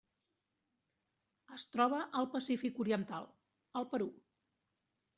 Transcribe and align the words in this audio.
Es 1.59 1.67
troba 1.75 2.01
al 2.23 2.31
Pacífic 2.33 2.83
oriental: 2.87 3.31
el 3.83 3.91
Perú. 3.97 4.13